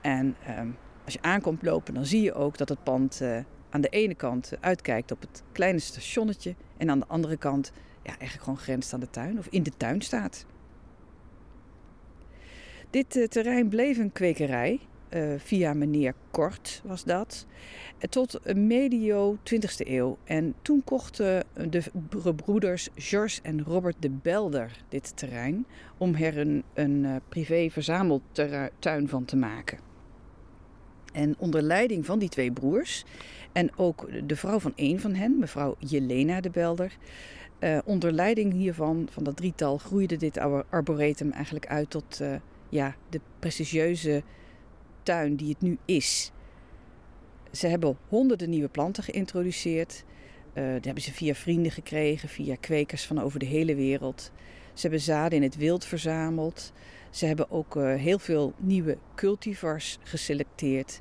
En 0.00 0.36
uh, 0.48 0.60
als 1.04 1.14
je 1.14 1.22
aankomt 1.22 1.62
lopen, 1.62 1.94
dan 1.94 2.06
zie 2.06 2.22
je 2.22 2.34
ook 2.34 2.58
dat 2.58 2.68
het 2.68 2.82
pand 2.82 3.20
uh, 3.22 3.38
aan 3.70 3.80
de 3.80 3.88
ene 3.88 4.14
kant 4.14 4.52
uitkijkt 4.60 5.12
op 5.12 5.20
het 5.20 5.42
kleine 5.52 5.78
stationnetje 5.78 6.54
en 6.76 6.90
aan 6.90 6.98
de 6.98 7.06
andere 7.08 7.36
kant 7.36 7.72
ja, 8.02 8.10
eigenlijk 8.18 8.42
gewoon 8.42 8.58
grenst 8.58 8.92
aan 8.92 9.00
de 9.00 9.10
tuin 9.10 9.38
of 9.38 9.46
in 9.46 9.62
de 9.62 9.72
tuin 9.76 10.00
staat. 10.00 10.46
Dit 12.90 13.16
uh, 13.16 13.26
terrein 13.26 13.68
bleef 13.68 13.98
een 13.98 14.12
kwekerij. 14.12 14.80
Uh, 15.10 15.34
via 15.38 15.74
meneer 15.74 16.14
Kort 16.30 16.82
was 16.84 17.04
dat. 17.04 17.46
Tot 17.98 18.54
medio 18.54 19.36
20e 19.36 19.86
eeuw. 19.86 20.18
En 20.24 20.54
toen 20.62 20.84
kochten 20.84 21.44
de 21.70 21.82
broeders 22.36 22.88
George 22.94 23.40
en 23.42 23.62
Robert 23.64 23.96
de 23.98 24.10
Belder 24.10 24.84
dit 24.88 25.16
terrein. 25.16 25.66
Om 25.98 26.14
er 26.14 26.38
een, 26.38 26.62
een 26.74 27.04
uh, 27.04 27.16
privé 27.28 27.70
verzameltuin 27.70 29.08
van 29.08 29.24
te 29.24 29.36
maken. 29.36 29.78
En 31.12 31.34
onder 31.38 31.62
leiding 31.62 32.06
van 32.06 32.18
die 32.18 32.28
twee 32.28 32.52
broers 32.52 33.04
en 33.52 33.76
ook 33.76 34.08
de 34.26 34.36
vrouw 34.36 34.58
van 34.58 34.72
een 34.76 35.00
van 35.00 35.14
hen, 35.14 35.38
mevrouw 35.38 35.76
Jelena 35.78 36.40
de 36.40 36.50
Belder. 36.50 36.96
Uh, 37.62 37.78
onder 37.84 38.12
leiding 38.12 38.52
hiervan, 38.52 39.08
van 39.10 39.24
dat 39.24 39.36
drietal, 39.36 39.78
groeide 39.78 40.16
dit 40.16 40.38
arboretum 40.70 41.30
eigenlijk 41.30 41.66
uit 41.66 41.90
tot 41.90 42.18
uh, 42.22 42.34
ja, 42.68 42.94
de 43.08 43.20
prestigieuze 43.38 44.22
tuin 45.02 45.36
die 45.36 45.48
het 45.48 45.60
nu 45.60 45.78
is. 45.84 46.32
Ze 47.52 47.66
hebben 47.66 47.98
honderden 48.08 48.50
nieuwe 48.50 48.68
planten 48.68 49.02
geïntroduceerd. 49.02 50.04
Uh, 50.54 50.64
die 50.64 50.80
hebben 50.82 51.02
ze 51.02 51.12
via 51.12 51.34
vrienden 51.34 51.72
gekregen, 51.72 52.28
via 52.28 52.56
kwekers 52.60 53.06
van 53.06 53.20
over 53.20 53.38
de 53.38 53.46
hele 53.46 53.74
wereld. 53.74 54.30
Ze 54.74 54.80
hebben 54.80 55.00
zaden 55.00 55.38
in 55.38 55.42
het 55.42 55.56
wild 55.56 55.84
verzameld. 55.84 56.72
Ze 57.10 57.26
hebben 57.26 57.50
ook 57.50 57.74
heel 57.74 58.18
veel 58.18 58.52
nieuwe 58.56 58.98
cultivars 59.14 59.98
geselecteerd. 60.02 61.00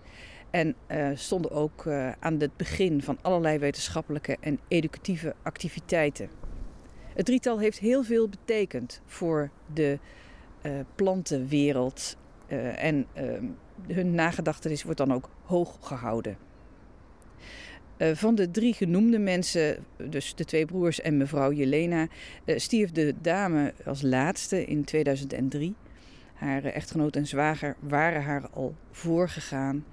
En 0.49 0.75
stonden 1.13 1.51
ook 1.51 1.87
aan 2.19 2.39
het 2.39 2.57
begin 2.57 3.01
van 3.01 3.17
allerlei 3.21 3.57
wetenschappelijke 3.57 4.37
en 4.39 4.59
educatieve 4.67 5.35
activiteiten. 5.43 6.40
Het 7.13 7.25
drietal 7.25 7.59
heeft 7.59 7.79
heel 7.79 8.03
veel 8.03 8.29
betekend 8.29 9.01
voor 9.05 9.49
de 9.73 9.99
uh, 10.65 10.71
plantenwereld. 10.95 12.17
en 12.75 13.05
ehm, 13.13 13.45
hun 13.87 14.15
nagedachtenis 14.15 14.83
wordt 14.83 14.97
dan 14.97 15.13
ook 15.13 15.29
hoog 15.43 15.77
gehouden. 15.81 16.37
van 17.97 18.35
de 18.35 18.51
drie 18.51 18.73
genoemde 18.73 19.19
mensen, 19.19 19.85
dus 20.09 20.35
de 20.35 20.45
twee 20.45 20.65
broers 20.65 21.01
en 21.01 21.17
mevrouw 21.17 21.51
Jelena, 21.51 22.07
stierf 22.45 22.91
de 22.91 23.13
dame 23.21 23.73
als 23.85 24.01
laatste 24.01 24.65
in 24.65 24.83
2003. 24.83 25.75
Haar 26.33 26.63
echtgenoot 26.63 27.15
en 27.15 27.27
zwager 27.27 27.75
waren 27.79 28.23
haar 28.23 28.49
al 28.49 28.75
voorgegaan. 28.91 29.85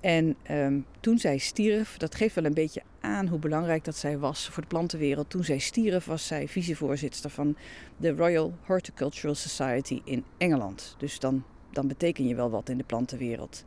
En 0.00 0.36
um, 0.50 0.86
toen 1.00 1.18
zij 1.18 1.38
stierf, 1.38 1.96
dat 1.96 2.14
geeft 2.14 2.34
wel 2.34 2.44
een 2.44 2.54
beetje 2.54 2.82
aan 3.00 3.26
hoe 3.26 3.38
belangrijk 3.38 3.84
dat 3.84 3.96
zij 3.96 4.18
was 4.18 4.48
voor 4.48 4.62
de 4.62 4.68
plantenwereld. 4.68 5.30
Toen 5.30 5.44
zij 5.44 5.58
stierf 5.58 6.04
was 6.04 6.26
zij 6.26 6.48
vicevoorzitter 6.48 7.30
van 7.30 7.56
de 7.96 8.10
Royal 8.10 8.54
Horticultural 8.66 9.34
Society 9.34 10.00
in 10.04 10.24
Engeland. 10.38 10.94
Dus 10.98 11.18
dan, 11.18 11.44
dan 11.70 11.88
beteken 11.88 12.26
je 12.26 12.34
wel 12.34 12.50
wat 12.50 12.68
in 12.68 12.78
de 12.78 12.84
plantenwereld. 12.84 13.64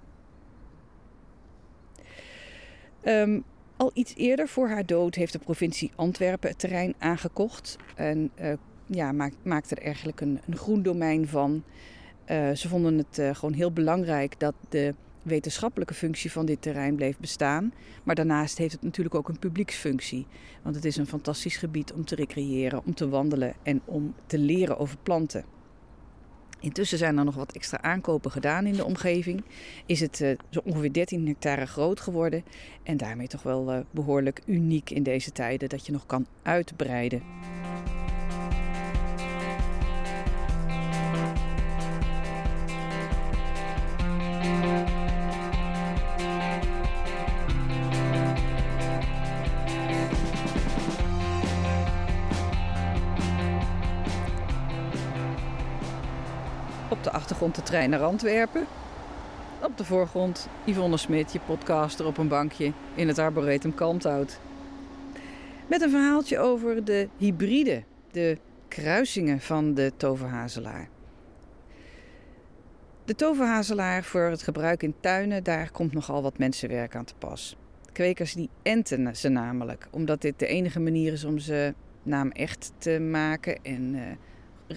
Um, 3.03 3.43
al 3.77 3.91
iets 3.93 4.15
eerder 4.15 4.47
voor 4.47 4.69
haar 4.69 4.85
dood 4.85 5.15
heeft 5.15 5.33
de 5.33 5.39
provincie 5.39 5.91
Antwerpen 5.95 6.49
het 6.49 6.59
terrein 6.59 6.93
aangekocht. 6.97 7.77
En 7.95 8.31
uh, 8.41 8.53
ja, 8.85 9.11
maak, 9.11 9.33
maakte 9.43 9.75
er 9.75 9.83
eigenlijk 9.83 10.21
een, 10.21 10.39
een 10.47 10.57
groen 10.57 10.83
domein 10.83 11.27
van. 11.27 11.63
Uh, 12.31 12.51
ze 12.51 12.67
vonden 12.67 12.97
het 12.97 13.17
uh, 13.17 13.35
gewoon 13.35 13.53
heel 13.53 13.71
belangrijk 13.71 14.39
dat 14.39 14.53
de 14.69 14.93
wetenschappelijke 15.21 15.93
functie 15.93 16.31
van 16.31 16.45
dit 16.45 16.61
terrein 16.61 16.95
bleef 16.95 17.17
bestaan. 17.17 17.73
Maar 18.03 18.15
daarnaast 18.15 18.57
heeft 18.57 18.71
het 18.71 18.81
natuurlijk 18.81 19.15
ook 19.15 19.29
een 19.29 19.39
publieksfunctie. 19.39 20.27
Want 20.63 20.75
het 20.75 20.85
is 20.85 20.97
een 20.97 21.07
fantastisch 21.07 21.57
gebied 21.57 21.93
om 21.93 22.05
te 22.05 22.15
recreëren, 22.15 22.85
om 22.85 22.93
te 22.93 23.09
wandelen 23.09 23.53
en 23.63 23.81
om 23.85 24.15
te 24.25 24.37
leren 24.37 24.77
over 24.77 24.97
planten. 25.03 25.45
Intussen 26.61 26.97
zijn 26.97 27.17
er 27.17 27.23
nog 27.23 27.35
wat 27.35 27.51
extra 27.51 27.81
aankopen 27.81 28.31
gedaan 28.31 28.65
in 28.65 28.73
de 28.73 28.85
omgeving. 28.85 29.43
Is 29.85 29.99
het 29.99 30.19
uh, 30.19 30.37
zo 30.49 30.59
ongeveer 30.63 30.93
13 30.93 31.27
hectare 31.27 31.65
groot 31.65 31.99
geworden. 31.99 32.43
En 32.83 32.97
daarmee 32.97 33.27
toch 33.27 33.43
wel 33.43 33.73
uh, 33.73 33.79
behoorlijk 33.91 34.41
uniek 34.45 34.89
in 34.89 35.03
deze 35.03 35.31
tijden 35.31 35.69
dat 35.69 35.85
je 35.85 35.91
nog 35.91 36.05
kan 36.05 36.25
uitbreiden. 36.41 37.21
Achtergrond 57.41 57.67
de 57.67 57.71
trein 57.71 57.89
naar 57.89 58.09
Antwerpen. 58.09 58.65
Op 59.63 59.77
de 59.77 59.85
voorgrond 59.85 60.47
Yvonne 60.65 60.97
Smit, 60.97 61.33
je 61.33 61.39
podcaster 61.39 62.05
op 62.05 62.17
een 62.17 62.27
bankje 62.27 62.73
in 62.95 63.07
het 63.07 63.19
Arboretum 63.19 63.73
Kalmthout. 63.73 64.39
Met 65.67 65.81
een 65.81 65.89
verhaaltje 65.89 66.39
over 66.39 66.85
de 66.85 67.07
hybride, 67.17 67.83
de 68.11 68.37
kruisingen 68.67 69.39
van 69.39 69.73
de 69.73 69.91
toverhazelaar. 69.97 70.89
De 73.05 73.15
toverhazelaar 73.15 74.03
voor 74.03 74.29
het 74.29 74.43
gebruik 74.43 74.83
in 74.83 74.95
tuinen, 74.99 75.43
daar 75.43 75.71
komt 75.71 75.93
nogal 75.93 76.21
wat 76.21 76.37
mensenwerk 76.37 76.95
aan 76.95 77.05
te 77.05 77.15
pas. 77.17 77.57
Kwekers 77.91 78.33
die 78.33 78.49
enten 78.63 79.15
ze 79.15 79.29
namelijk, 79.29 79.87
omdat 79.91 80.21
dit 80.21 80.39
de 80.39 80.47
enige 80.47 80.79
manier 80.79 81.13
is 81.13 81.23
om 81.23 81.39
ze 81.39 81.73
naam 82.03 82.31
echt 82.31 82.71
te 82.77 82.99
maken 82.99 83.63
en 83.63 83.93
uh, 83.93 84.01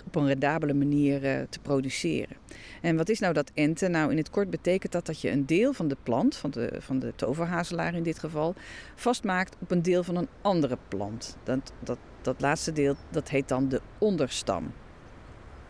op 0.06 0.14
een 0.16 0.26
rendabele 0.26 0.74
manier 0.74 1.24
uh, 1.24 1.46
te 1.48 1.58
produceren. 1.58 2.36
En 2.80 2.96
wat 2.96 3.08
is 3.08 3.18
nou 3.18 3.32
dat 3.32 3.50
enten? 3.54 3.90
Nou, 3.90 4.10
in 4.10 4.16
het 4.16 4.30
kort 4.30 4.50
betekent 4.50 4.92
dat 4.92 5.06
dat 5.06 5.20
je 5.20 5.30
een 5.30 5.46
deel 5.46 5.72
van 5.72 5.88
de 5.88 5.96
plant, 6.02 6.36
van 6.36 6.50
de, 6.50 6.72
van 6.78 6.98
de 6.98 7.12
toverhazelaar 7.16 7.94
in 7.94 8.02
dit 8.02 8.18
geval, 8.18 8.54
vastmaakt 8.94 9.56
op 9.60 9.70
een 9.70 9.82
deel 9.82 10.02
van 10.02 10.16
een 10.16 10.28
andere 10.42 10.78
plant. 10.88 11.36
Dat, 11.42 11.72
dat, 11.82 11.98
dat 12.22 12.40
laatste 12.40 12.72
deel, 12.72 12.94
dat 13.10 13.28
heet 13.28 13.48
dan 13.48 13.68
de 13.68 13.80
onderstam. 13.98 14.72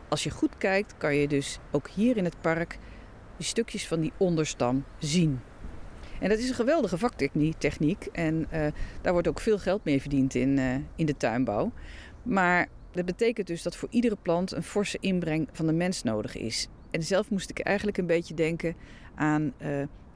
Als 0.09 0.25
je 0.25 0.31
goed 0.31 0.57
kijkt, 0.59 0.95
kan 0.97 1.16
je 1.16 1.28
dus 1.28 1.59
ook 1.71 1.88
hier 1.88 2.16
in 2.16 2.25
het 2.25 2.40
park 2.40 2.78
die 3.37 3.47
stukjes 3.47 3.87
van 3.87 4.00
die 4.00 4.12
onderstam 4.16 4.85
zien. 4.99 5.40
En 6.21 6.28
dat 6.28 6.38
is 6.38 6.49
een 6.49 6.54
geweldige 6.54 6.99
vaktechniek 6.99 8.07
en 8.12 8.47
uh, 8.52 8.66
daar 9.02 9.12
wordt 9.12 9.28
ook 9.28 9.40
veel 9.40 9.59
geld 9.59 9.85
mee 9.85 10.00
verdiend 10.00 10.35
in, 10.35 10.59
uh, 10.59 10.75
in 10.97 11.07
de 11.07 11.16
tuinbouw. 11.16 11.73
Maar 12.23 12.69
dat 12.95 13.05
betekent 13.05 13.47
dus 13.47 13.63
dat 13.63 13.77
voor 13.77 13.89
iedere 13.91 14.17
plant 14.23 14.53
een 14.53 14.63
forse 14.63 14.99
inbreng 15.01 15.49
van 15.53 15.67
de 15.67 15.73
mens 15.73 16.03
nodig 16.03 16.37
is. 16.37 16.69
En 16.91 17.03
zelf 17.03 17.31
moest 17.31 17.51
ik 17.51 17.59
eigenlijk 17.59 17.99
een 17.99 18.07
beetje 18.07 18.35
denken 18.35 18.77
aan 19.15 19.43
uh, 19.43 19.69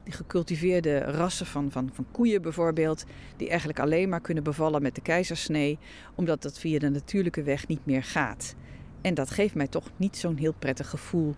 die 0.03 0.13
gecultiveerde 0.13 0.99
rassen 0.99 1.45
van, 1.45 1.71
van, 1.71 1.89
van 1.93 2.05
koeien 2.11 2.41
bijvoorbeeld, 2.41 3.05
die 3.37 3.49
eigenlijk 3.49 3.79
alleen 3.79 4.09
maar 4.09 4.21
kunnen 4.21 4.43
bevallen 4.43 4.81
met 4.81 4.95
de 4.95 5.01
keizersnee, 5.01 5.77
omdat 6.15 6.41
dat 6.41 6.59
via 6.59 6.79
de 6.79 6.89
natuurlijke 6.89 7.43
weg 7.43 7.67
niet 7.67 7.85
meer 7.85 8.03
gaat. 8.03 8.55
En 9.01 9.13
dat 9.13 9.29
geeft 9.29 9.55
mij 9.55 9.67
toch 9.67 9.89
niet 9.95 10.17
zo'n 10.17 10.37
heel 10.37 10.53
prettig 10.59 10.89
gevoel 10.89 11.35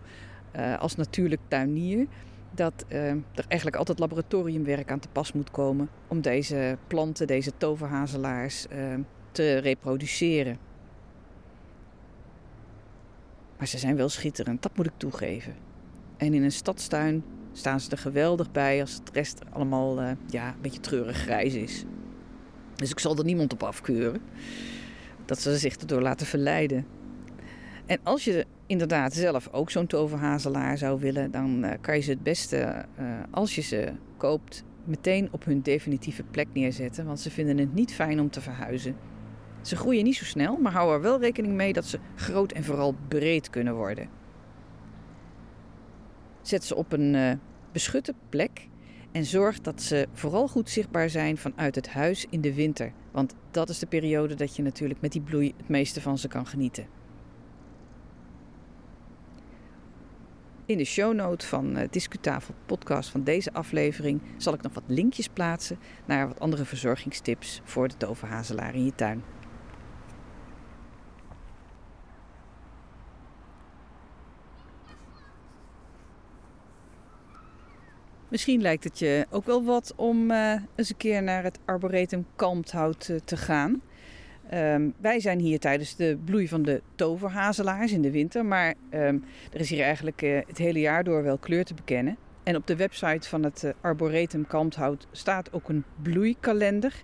uh, 0.56 0.80
als 0.80 0.96
natuurlijk 0.96 1.42
tuinier. 1.48 2.08
Dat 2.56 2.86
uh, 2.90 3.10
er 3.10 3.46
eigenlijk 3.48 3.76
altijd 3.76 4.00
laboratoriumwerk 4.00 4.92
aan 4.92 5.00
te 5.00 5.08
pas 5.12 5.32
moet 5.32 5.52
komen 5.52 5.90
om 6.08 6.22
deze 6.22 6.78
planten, 6.88 7.28
deze 7.28 7.52
toverhazelaars, 7.58 8.66
te 9.32 9.58
reproduceren. 9.58 10.71
Maar 13.62 13.70
ze 13.70 13.78
zijn 13.78 13.96
wel 13.96 14.10
schitterend, 14.10 14.62
dat 14.62 14.78
moet 14.78 14.86
ik 14.86 14.92
toegeven. 14.98 15.54
En 16.18 16.34
in 16.34 16.44
een 16.44 16.52
stadstuin 16.52 17.24
staan 17.52 17.80
ze 17.80 17.92
er 17.92 17.98
geweldig 17.98 18.52
bij 18.52 18.82
als 18.82 18.94
het 18.94 19.10
rest 19.14 19.40
allemaal 19.50 20.02
uh, 20.02 20.12
ja, 20.28 20.48
een 20.48 20.62
beetje 20.62 20.80
treurig 20.80 21.18
grijs 21.18 21.54
is. 21.54 21.86
Dus 22.76 22.90
ik 22.90 23.00
zal 23.00 23.18
er 23.18 23.24
niemand 23.24 23.54
op 23.54 23.64
afkeuren. 23.64 24.22
Dat 25.26 25.42
ze 25.42 25.58
zich 25.58 25.76
erdoor 25.76 26.02
laten 26.02 26.28
verleiden. 26.28 26.86
En 27.86 28.00
als 28.04 28.24
je 28.24 28.46
inderdaad 28.66 29.14
zelf 29.14 29.50
ook 29.52 29.72
zo'n 29.72 29.88
toverhazelaar 29.88 30.78
zou 30.78 31.00
willen, 31.00 31.32
dan 31.32 31.66
uh, 31.66 31.72
kan 31.82 31.96
je 31.96 32.02
ze 32.02 32.12
het 32.12 32.24
beste, 32.24 32.86
uh, 33.00 33.06
als 33.32 33.56
je 33.56 33.62
ze 33.62 33.92
koopt, 34.18 34.64
meteen 34.84 35.28
op 35.32 35.46
hun 35.46 35.62
definitieve 35.62 36.24
plek 36.24 36.48
neerzetten. 36.54 37.06
Want 37.06 37.20
ze 37.20 37.32
vinden 37.32 37.58
het 37.58 37.74
niet 37.74 37.94
fijn 37.94 38.20
om 38.20 38.30
te 38.30 38.42
verhuizen. 38.42 38.96
Ze 39.62 39.76
groeien 39.76 40.04
niet 40.04 40.16
zo 40.16 40.26
snel, 40.26 40.58
maar 40.58 40.72
hou 40.72 40.94
er 40.94 41.02
wel 41.02 41.20
rekening 41.20 41.54
mee 41.54 41.74
dat 41.74 41.86
ze 41.86 42.00
groot 42.16 42.52
en 42.52 42.64
vooral 42.64 42.96
breed 43.08 43.50
kunnen 43.50 43.76
worden. 43.76 44.10
Zet 46.42 46.64
ze 46.64 46.76
op 46.76 46.92
een 46.92 47.14
uh, 47.14 47.32
beschutte 47.72 48.14
plek 48.30 48.68
en 49.12 49.26
zorg 49.26 49.62
dat 49.62 49.82
ze 49.82 50.08
vooral 50.14 50.48
goed 50.48 50.70
zichtbaar 50.70 51.10
zijn 51.10 51.38
vanuit 51.38 51.76
het 51.76 51.90
huis 51.90 52.26
in 52.30 52.42
de 52.42 52.54
winter. 52.54 52.94
Want 53.12 53.36
dat 53.52 53.70
is 53.70 53.80
de 53.80 53.86
periode 53.86 54.36
dat 54.36 54.56
je 54.56 54.62
natuurlijk 54.62 55.02
met 55.02 55.12
die 55.12 55.22
bloei 55.22 55.54
het 55.58 55.70
meeste 55.70 56.02
van 56.02 56.18
ze 56.18 56.28
kan 56.28 56.48
genieten. 56.48 56.88
In 60.66 60.78
de 60.78 60.84
shownote 60.84 61.48
van 61.48 61.78
uh, 61.78 61.84
Discutafel 61.90 62.54
podcast 62.66 63.10
van 63.10 63.24
deze 63.24 63.54
aflevering 63.54 64.22
zal 64.38 64.54
ik 64.54 64.62
nog 64.62 64.74
wat 64.74 64.84
linkjes 64.88 65.28
plaatsen 65.28 65.80
naar 66.06 66.28
wat 66.28 66.40
andere 66.40 66.66
verzorgingstips 66.66 67.62
voor 67.64 67.88
de 67.88 67.98
toverhazelaar 67.98 68.76
in 68.76 68.86
je 68.86 68.96
tuin. 68.96 69.24
Misschien 78.32 78.62
lijkt 78.62 78.84
het 78.84 79.00
je 79.00 79.26
ook 79.30 79.46
wel 79.46 79.64
wat 79.64 79.94
om 79.96 80.32
uh, 80.32 80.54
eens 80.76 80.90
een 80.90 80.98
keer 80.98 81.24
naar 81.24 81.44
het 81.44 81.60
Arboretum 81.66 82.26
Kalmthout 82.36 83.08
uh, 83.08 83.18
te 83.26 83.38
gaan. 83.38 83.82
Um, 84.54 84.94
wij 84.98 85.20
zijn 85.20 85.40
hier 85.40 85.60
tijdens 85.60 85.96
de 85.96 86.18
bloei 86.26 86.48
van 86.48 86.62
de 86.62 86.82
toverhazelaars 86.96 87.92
in 87.92 88.02
de 88.02 88.12
winter, 88.12 88.46
maar 88.46 88.74
um, 88.94 89.24
er 89.54 89.60
is 89.60 89.70
hier 89.70 89.84
eigenlijk 89.84 90.22
uh, 90.22 90.40
het 90.48 90.58
hele 90.58 90.80
jaar 90.80 91.04
door 91.04 91.24
wel 91.24 91.38
kleur 91.38 91.66
te 91.66 91.74
bekennen. 91.74 92.18
En 92.44 92.56
op 92.56 92.68
de 92.68 92.76
website 92.76 93.30
van 93.30 93.44
het 93.44 93.74
Arboretum 93.82 94.48
Kalmthout 94.48 95.08
staat 95.12 95.54
ook 95.54 95.70
een 95.70 95.84
bloeikalender. 96.02 97.04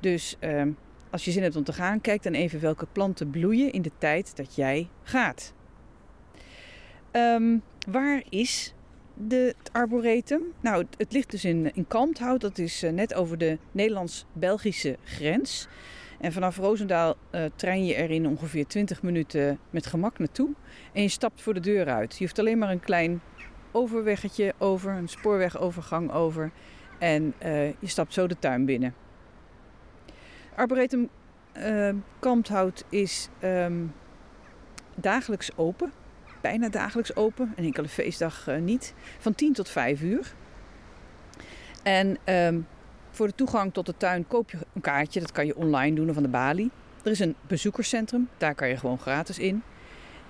Dus 0.00 0.36
um, 0.40 0.76
als 1.10 1.24
je 1.24 1.30
zin 1.30 1.42
hebt 1.42 1.56
om 1.56 1.64
te 1.64 1.72
gaan, 1.72 2.00
kijk 2.00 2.22
dan 2.22 2.32
even 2.32 2.60
welke 2.60 2.86
planten 2.92 3.30
bloeien 3.30 3.72
in 3.72 3.82
de 3.82 3.92
tijd 3.98 4.36
dat 4.36 4.54
jij 4.54 4.88
gaat. 5.02 5.54
waar 7.86 8.22
is 8.28 8.74
de, 9.16 9.54
het 9.58 9.72
arboretum? 9.72 10.42
Nou, 10.60 10.86
het, 10.96 11.12
ligt 11.12 11.30
dus 11.30 11.44
in, 11.44 11.74
in 11.74 11.86
Kalmthout. 11.86 12.40
Dat 12.40 12.58
is 12.58 12.84
uh, 12.84 12.90
net 12.90 13.14
over 13.14 13.38
de 13.38 13.58
Nederlands-Belgische 13.72 14.96
grens. 15.04 15.68
En 16.20 16.32
vanaf 16.32 16.56
Roosendaal 16.56 17.16
uh, 17.30 17.44
trein 17.54 17.86
je 17.86 17.94
er 17.94 18.10
in 18.10 18.26
ongeveer 18.26 18.66
20 18.66 19.02
minuten 19.02 19.58
met 19.70 19.86
gemak 19.86 20.18
naartoe. 20.18 20.50
En 20.92 21.02
je 21.02 21.08
stapt 21.08 21.42
voor 21.42 21.54
de 21.54 21.60
deur 21.60 21.88
uit. 21.88 22.16
Je 22.16 22.24
hoeft 22.24 22.38
alleen 22.38 22.58
maar 22.58 22.70
een 22.70 22.80
klein 22.80 23.20
overweggetje 23.72 24.54
over, 24.58 24.92
een 24.92 25.08
spoorwegovergang 25.08 26.12
over. 26.12 26.50
En 26.98 27.34
uh, 27.44 27.68
je 27.68 27.76
stapt 27.86 28.12
zo 28.12 28.26
de 28.26 28.38
tuin 28.38 28.64
binnen. 28.64 28.94
Arboretum 30.54 31.08
Kalmthout 32.18 32.84
is 32.88 33.28
um, 33.42 33.92
dagelijks 34.94 35.56
open 35.56 35.92
bijna 36.40 36.68
dagelijks 36.68 37.16
open. 37.16 37.52
Een 37.56 37.64
enkele 37.64 37.88
feestdag 37.88 38.46
uh, 38.48 38.58
niet. 38.58 38.94
Van 39.18 39.34
10 39.34 39.52
tot 39.52 39.68
5 39.68 40.02
uur. 40.02 40.34
En 41.82 42.18
um, 42.24 42.66
voor 43.10 43.26
de 43.26 43.34
toegang 43.34 43.72
tot 43.72 43.86
de 43.86 43.96
tuin 43.96 44.26
koop 44.26 44.50
je 44.50 44.58
een 44.72 44.80
kaartje. 44.80 45.20
Dat 45.20 45.32
kan 45.32 45.46
je 45.46 45.56
online 45.56 45.96
doen 45.96 46.16
aan 46.16 46.22
de 46.22 46.28
balie. 46.28 46.70
Er 47.02 47.10
is 47.10 47.18
een 47.18 47.34
bezoekerscentrum. 47.46 48.28
Daar 48.36 48.54
kan 48.54 48.68
je 48.68 48.76
gewoon 48.76 48.98
gratis 48.98 49.38
in. 49.38 49.62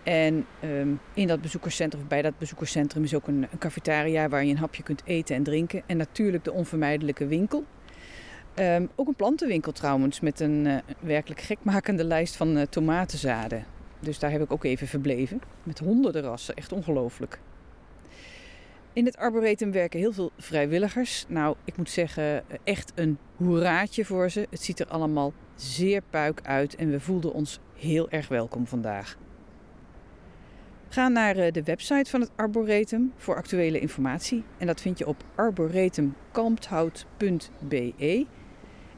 En 0.03 0.47
um, 0.65 1.01
in 1.15 1.27
dat 1.27 1.41
bezoekerscentrum, 1.41 2.03
of 2.03 2.09
bij 2.09 2.23
dat 2.23 2.39
bezoekerscentrum, 2.39 3.05
is 3.05 3.15
ook 3.15 3.27
een, 3.27 3.47
cafetaria 3.59 4.29
waar 4.29 4.45
je 4.45 4.51
een 4.51 4.59
hapje 4.59 4.83
kunt 4.83 5.03
eten 5.05 5.37
en 5.37 5.43
drinken. 5.43 5.83
En 5.87 5.97
natuurlijk 5.97 6.45
de 6.45 6.53
onvermijdelijke 6.53 7.27
winkel. 7.27 7.65
Um, 8.55 8.89
ook 8.95 9.09
een 9.09 9.15
plantenwinkel 9.15 9.73
trouwens, 9.73 10.21
met 10.21 10.41
een 10.41 10.65
uh, 10.67 10.77
werkelijk 11.01 11.41
gekmakende 11.41 12.05
lijst 12.05 12.37
van 12.37 12.57
uh, 12.57 12.63
tomatenzaden. 12.63 13.65
Dus 14.01 14.19
daar 14.19 14.31
heb 14.31 14.43
ik 14.43 14.53
ook 14.53 14.65
even 14.65 14.87
verbleven. 14.87 15.41
Met 15.63 15.79
honderden 15.79 16.23
rassen, 16.23 16.55
echt 16.55 16.73
ongelooflijk. 16.73 17.41
In 18.93 19.05
het 19.05 19.17
arboretum 19.17 19.73
werken 19.73 19.99
heel 19.99 20.13
veel 20.13 20.31
vrijwilligers. 20.39 21.25
Nou, 21.29 21.57
ik 21.65 21.77
moet 21.77 21.91
zeggen, 21.91 22.45
echt 22.65 22.93
een 22.95 23.19
hoeraatje 23.37 24.05
voor 24.05 24.31
ze. 24.31 24.47
Het 24.51 24.63
ziet 24.63 24.81
er 24.81 24.87
allemaal 24.87 25.33
zeer 25.55 26.03
puik 26.11 26.41
uit 26.43 26.77
en 26.77 26.91
we 26.91 27.01
voelden 27.01 27.33
ons 27.33 27.61
heel 27.75 28.11
erg 28.11 28.29
welkom 28.29 28.67
vandaag. 28.67 29.17
Ga 30.89 31.09
naar 31.09 31.37
eh, 31.37 31.53
de 31.53 31.63
website 31.63 32.11
van 32.11 32.21
het 32.21 32.31
Arboretum 32.37 33.13
voor 33.17 33.37
actuele 33.37 33.81
informatie. 33.81 34.45
En 34.59 34.67
dat 34.67 34.81
vind 34.81 34.99
je 34.99 35.07
op 35.07 35.25
arboretumkalmthout.be. 35.35 38.27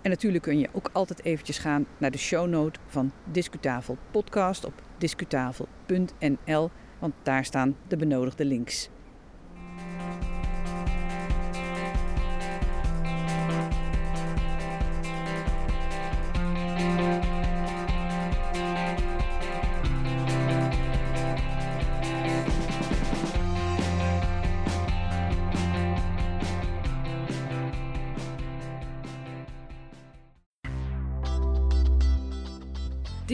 En 0.03 0.11
natuurlijk 0.11 0.45
kun 0.45 0.59
je 0.59 0.69
ook 0.73 0.91
altijd 0.93 1.25
eventjes 1.25 1.59
gaan 1.59 1.87
naar 1.99 2.11
de 2.11 2.19
shownote 2.19 2.81
van 2.87 3.13
Discutafel 3.25 3.97
podcast 4.11 4.65
op 4.65 4.83
discutafel.nl, 4.99 6.71
want 6.99 7.15
daar 7.23 7.45
staan 7.45 7.77
de 7.89 7.97
benodigde 7.97 8.45
links. 8.45 8.89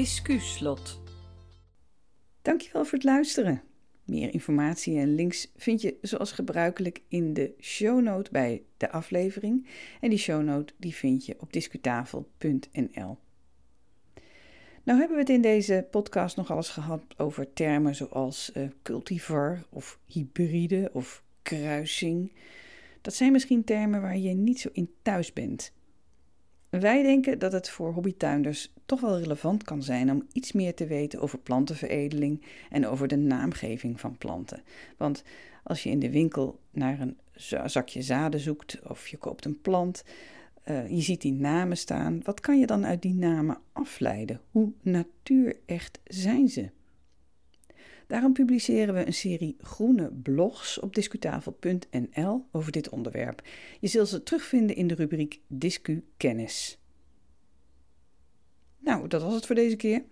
Discuslot. 0.04 1.00
Dankjewel 2.42 2.84
voor 2.84 2.92
het 2.92 3.04
luisteren. 3.04 3.62
Meer 4.04 4.32
informatie 4.32 4.98
en 4.98 5.14
links 5.14 5.52
vind 5.56 5.80
je 5.80 5.96
zoals 6.00 6.32
gebruikelijk 6.32 7.02
in 7.08 7.34
de 7.34 7.54
shownote 7.60 8.30
bij 8.30 8.62
de 8.76 8.90
aflevering. 8.90 9.66
En 10.00 10.10
die 10.10 10.18
shownote 10.18 10.74
die 10.76 10.94
vind 10.94 11.26
je 11.26 11.36
op 11.40 11.52
discutafel.nl. 11.52 13.18
Nou 14.82 14.98
hebben 14.98 15.16
we 15.16 15.22
het 15.22 15.28
in 15.28 15.40
deze 15.40 15.86
podcast 15.90 16.36
nog 16.36 16.50
alles 16.50 16.68
gehad 16.68 17.04
over 17.16 17.52
termen 17.52 17.94
zoals 17.94 18.52
uh, 18.56 18.68
cultivar 18.82 19.64
of 19.70 19.98
hybride 20.06 20.90
of 20.92 21.22
kruising. 21.42 22.32
Dat 23.00 23.14
zijn 23.14 23.32
misschien 23.32 23.64
termen 23.64 24.00
waar 24.00 24.18
je 24.18 24.34
niet 24.34 24.60
zo 24.60 24.68
in 24.72 24.90
thuis 25.02 25.32
bent. 25.32 25.72
Wij 26.80 27.02
denken 27.02 27.38
dat 27.38 27.52
het 27.52 27.70
voor 27.70 27.92
hobbytuinders 27.92 28.72
toch 28.86 29.00
wel 29.00 29.18
relevant 29.18 29.62
kan 29.62 29.82
zijn 29.82 30.10
om 30.10 30.26
iets 30.32 30.52
meer 30.52 30.74
te 30.74 30.86
weten 30.86 31.20
over 31.20 31.38
plantenveredeling 31.38 32.44
en 32.70 32.86
over 32.86 33.08
de 33.08 33.16
naamgeving 33.16 34.00
van 34.00 34.18
planten. 34.18 34.62
Want 34.96 35.22
als 35.62 35.82
je 35.82 35.90
in 35.90 35.98
de 35.98 36.10
winkel 36.10 36.60
naar 36.70 37.00
een 37.00 37.16
zakje 37.64 38.02
zaden 38.02 38.40
zoekt 38.40 38.80
of 38.88 39.08
je 39.08 39.16
koopt 39.16 39.44
een 39.44 39.60
plant, 39.60 40.04
uh, 40.66 40.88
je 40.88 41.00
ziet 41.00 41.20
die 41.20 41.32
namen 41.32 41.76
staan, 41.76 42.20
wat 42.24 42.40
kan 42.40 42.58
je 42.58 42.66
dan 42.66 42.86
uit 42.86 43.02
die 43.02 43.14
namen 43.14 43.58
afleiden? 43.72 44.40
Hoe 44.50 44.72
natuurecht 44.82 46.00
zijn 46.04 46.48
ze? 46.48 46.70
Daarom 48.14 48.32
publiceren 48.32 48.94
we 48.94 49.06
een 49.06 49.14
serie 49.14 49.56
groene 49.60 50.10
blogs 50.22 50.80
op 50.80 50.94
discutafel.nl 50.94 52.46
over 52.52 52.72
dit 52.72 52.88
onderwerp. 52.88 53.42
Je 53.80 53.88
zult 53.88 54.08
ze 54.08 54.22
terugvinden 54.22 54.76
in 54.76 54.86
de 54.86 54.94
rubriek 54.94 55.40
Discu 55.46 56.04
Kennis. 56.16 56.78
Nou, 58.78 59.08
dat 59.08 59.22
was 59.22 59.34
het 59.34 59.46
voor 59.46 59.54
deze 59.54 59.76
keer. 59.76 60.04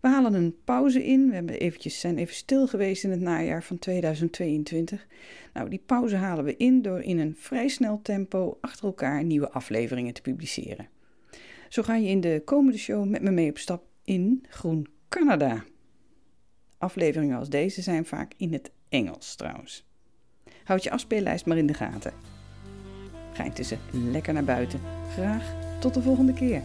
We 0.00 0.08
halen 0.08 0.34
een 0.34 0.56
pauze 0.64 1.04
in. 1.04 1.28
We 1.28 1.34
hebben 1.34 1.58
eventjes, 1.58 2.00
zijn 2.00 2.18
even 2.18 2.34
stil 2.34 2.66
geweest 2.66 3.04
in 3.04 3.10
het 3.10 3.20
najaar 3.20 3.62
van 3.62 3.78
2022. 3.78 5.06
Nou, 5.54 5.68
die 5.68 5.82
pauze 5.86 6.16
halen 6.16 6.44
we 6.44 6.56
in 6.56 6.82
door 6.82 7.00
in 7.00 7.18
een 7.18 7.34
vrij 7.36 7.68
snel 7.68 8.00
tempo 8.02 8.58
achter 8.60 8.84
elkaar 8.84 9.24
nieuwe 9.24 9.50
afleveringen 9.50 10.14
te 10.14 10.22
publiceren. 10.22 10.88
Zo 11.68 11.82
ga 11.82 11.96
je 11.96 12.08
in 12.08 12.20
de 12.20 12.42
komende 12.44 12.78
show 12.78 13.08
met 13.08 13.22
me 13.22 13.30
mee 13.30 13.50
op 13.50 13.58
stap 13.58 13.84
in 14.04 14.44
Groen 14.48 14.86
Canada. 15.08 15.64
Afleveringen 16.82 17.38
als 17.38 17.48
deze 17.48 17.82
zijn 17.82 18.04
vaak 18.04 18.32
in 18.36 18.52
het 18.52 18.70
Engels 18.88 19.34
trouwens. 19.34 19.84
Houd 20.64 20.82
je 20.82 20.90
afspeellijst 20.90 21.46
maar 21.46 21.56
in 21.56 21.66
de 21.66 21.74
gaten. 21.74 22.12
Ga 23.32 23.44
intussen 23.44 23.78
lekker 23.92 24.32
naar 24.32 24.44
buiten. 24.44 24.80
Graag 25.12 25.54
tot 25.80 25.94
de 25.94 26.02
volgende 26.02 26.32
keer. 26.32 26.62